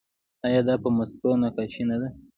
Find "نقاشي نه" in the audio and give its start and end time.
1.41-1.95